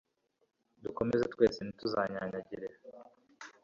dukomeze 0.83 1.23
twese 1.33 1.59
ntituzanyanyagire 1.61 2.67